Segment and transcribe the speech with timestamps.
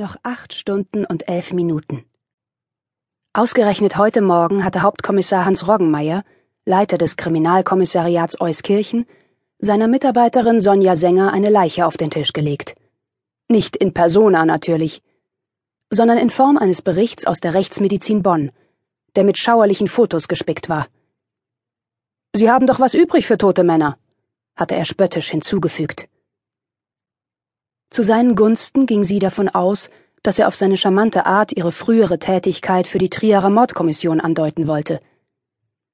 [0.00, 2.06] Noch acht Stunden und elf Minuten.
[3.34, 6.24] Ausgerechnet heute Morgen hatte Hauptkommissar Hans Roggenmeier,
[6.64, 9.04] Leiter des Kriminalkommissariats Euskirchen,
[9.58, 12.76] seiner Mitarbeiterin Sonja Sänger eine Leiche auf den Tisch gelegt.
[13.48, 15.02] Nicht in persona natürlich,
[15.90, 18.52] sondern in Form eines Berichts aus der Rechtsmedizin Bonn,
[19.16, 20.86] der mit schauerlichen Fotos gespickt war.
[22.34, 23.98] Sie haben doch was übrig für tote Männer,
[24.56, 26.08] hatte er spöttisch hinzugefügt.
[27.90, 29.90] Zu seinen Gunsten ging sie davon aus,
[30.22, 35.00] dass er auf seine charmante Art ihre frühere Tätigkeit für die Trierer Mordkommission andeuten wollte.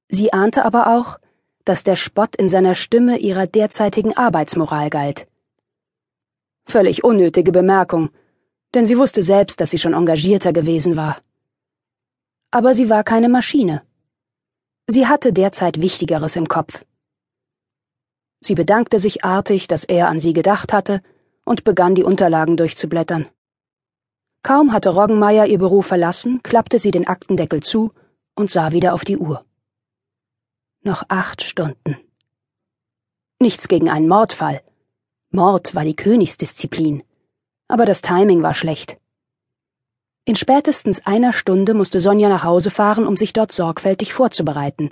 [0.08, 1.18] Sie ahnte aber auch,
[1.64, 5.26] dass der Spott in seiner Stimme ihrer derzeitigen Arbeitsmoral galt.
[6.66, 8.10] Völlig unnötige Bemerkung,
[8.74, 11.18] denn sie wusste selbst, dass sie schon engagierter gewesen war.
[12.50, 13.82] Aber sie war keine Maschine.
[14.86, 16.84] Sie hatte derzeit Wichtigeres im Kopf.
[18.40, 21.02] Sie bedankte sich artig, dass er an sie gedacht hatte,
[21.46, 23.26] und begann die Unterlagen durchzublättern.
[24.42, 27.92] Kaum hatte Roggenmeier ihr Büro verlassen, klappte sie den Aktendeckel zu
[28.34, 29.44] und sah wieder auf die Uhr.
[30.82, 31.96] Noch acht Stunden.
[33.40, 34.62] Nichts gegen einen Mordfall.
[35.30, 37.02] Mord war die Königsdisziplin.
[37.68, 38.98] Aber das Timing war schlecht.
[40.24, 44.90] In spätestens einer Stunde musste Sonja nach Hause fahren, um sich dort sorgfältig vorzubereiten.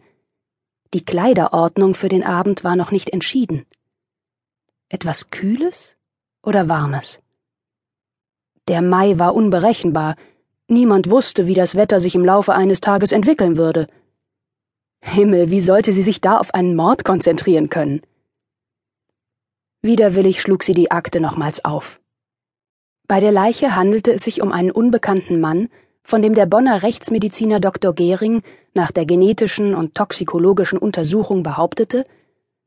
[0.92, 3.66] Die Kleiderordnung für den Abend war noch nicht entschieden.
[4.88, 5.96] Etwas Kühles
[6.44, 7.20] oder Warmes.
[8.68, 10.16] Der Mai war unberechenbar,
[10.68, 13.86] niemand wusste, wie das Wetter sich im Laufe eines Tages entwickeln würde.
[15.00, 18.00] Himmel, wie sollte sie sich da auf einen Mord konzentrieren können?
[19.82, 22.00] Widerwillig schlug sie die Akte nochmals auf.
[23.06, 25.68] Bei der Leiche handelte es sich um einen unbekannten Mann,
[26.02, 27.94] von dem der Bonner Rechtsmediziner Dr.
[27.94, 28.42] Gehring
[28.72, 32.06] nach der genetischen und toxikologischen Untersuchung behauptete,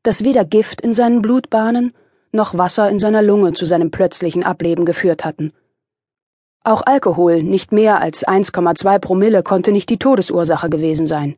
[0.04, 1.92] dass weder Gift in seinen Blutbahnen
[2.32, 5.52] noch Wasser in seiner Lunge zu seinem plötzlichen Ableben geführt hatten.
[6.64, 11.36] Auch Alkohol, nicht mehr als 1,2 Promille, konnte nicht die Todesursache gewesen sein.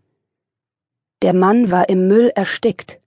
[1.23, 2.99] Der Mann war im Müll erstickt.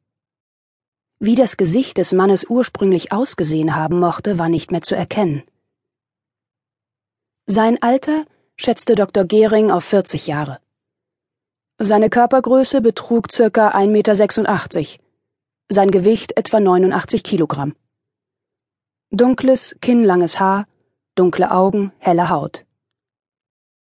[1.20, 5.44] Wie das Gesicht des Mannes ursprünglich ausgesehen haben mochte, war nicht mehr zu erkennen.
[7.46, 8.26] Sein Alter
[8.56, 9.26] schätzte Dr.
[9.26, 10.60] Gehring auf 40 Jahre.
[11.80, 15.03] Seine Körpergröße betrug circa 1,86 Meter,
[15.74, 17.76] sein Gewicht etwa 89 Kilogramm.
[19.12, 20.68] Dunkles, kinnlanges Haar,
[21.16, 22.66] dunkle Augen, helle Haut.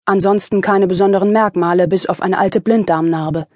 [0.05, 3.49] Ansonsten keine besonderen Merkmale, bis auf eine alte Blinddarmnarbe.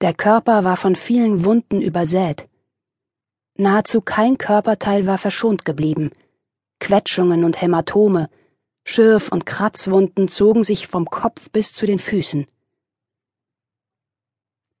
[0.00, 2.48] Der Körper war von vielen Wunden übersät.
[3.56, 6.10] Nahezu kein Körperteil war verschont geblieben.
[6.80, 8.30] Quetschungen und Hämatome,
[8.84, 12.46] Schürf- und Kratzwunden zogen sich vom Kopf bis zu den Füßen.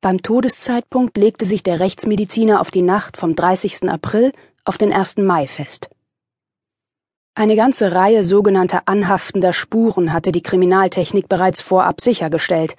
[0.00, 3.90] Beim Todeszeitpunkt legte sich der Rechtsmediziner auf die Nacht vom 30.
[3.90, 4.32] April
[4.64, 5.16] auf den 1.
[5.16, 5.90] Mai fest.
[7.34, 12.76] Eine ganze Reihe sogenannter anhaftender Spuren hatte die Kriminaltechnik bereits vorab sichergestellt.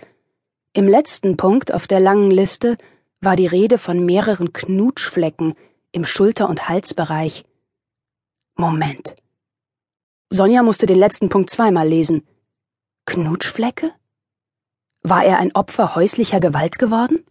[0.72, 2.78] Im letzten Punkt auf der langen Liste
[3.20, 5.56] war die Rede von mehreren Knutschflecken
[5.92, 7.44] im Schulter- und Halsbereich.
[8.56, 9.16] Moment.
[10.30, 12.26] Sonja musste den letzten Punkt zweimal lesen.
[13.06, 13.92] Knutschflecke?
[15.02, 17.26] War er ein Opfer häuslicher Gewalt geworden?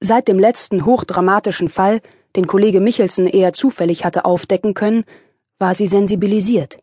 [0.00, 2.00] Seit dem letzten hochdramatischen Fall,
[2.34, 5.04] den Kollege Michelsen eher zufällig hatte aufdecken können,
[5.58, 6.82] war sie sensibilisiert.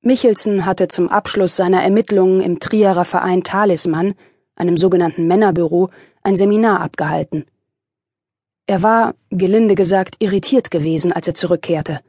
[0.00, 4.14] Michelsen hatte zum Abschluss seiner Ermittlungen im Trierer Verein Talisman,
[4.54, 5.90] einem sogenannten Männerbüro,
[6.22, 7.44] ein Seminar abgehalten.
[8.66, 12.00] Er war, gelinde gesagt, irritiert gewesen, als er zurückkehrte.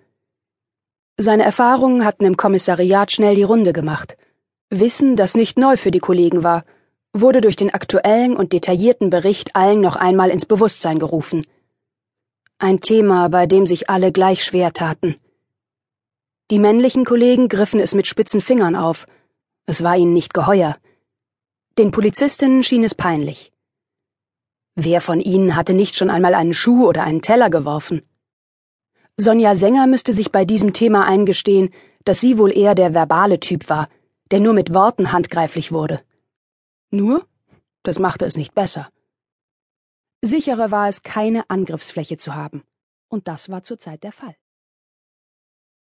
[1.18, 4.16] Seine Erfahrungen hatten im Kommissariat schnell die Runde gemacht.
[4.80, 6.66] Wissen, das nicht neu für die Kollegen war,
[7.14, 11.46] wurde durch den aktuellen und detaillierten Bericht allen noch einmal ins Bewusstsein gerufen.
[12.58, 15.16] Ein Thema, bei dem sich alle gleich schwer taten.
[16.52, 19.08] Die männlichen Kollegen griffen es mit spitzen Fingern auf.
[19.66, 20.78] Es war ihnen nicht geheuer.
[21.78, 23.52] Den Polizistinnen schien es peinlich.
[24.76, 28.02] Wer von ihnen hatte nicht schon einmal einen Schuh oder einen Teller geworfen?
[29.18, 31.74] Sonja Sänger müsste sich bei diesem Thema eingestehen,
[32.04, 33.88] dass sie wohl eher der verbale Typ war,
[34.32, 36.04] der nur mit Worten handgreiflich wurde.
[36.90, 37.28] Nur?
[37.84, 38.90] Das machte es nicht besser.
[40.22, 42.64] Sicherer war es, keine Angriffsfläche zu haben.
[43.10, 44.36] Und das war zurzeit der Fall.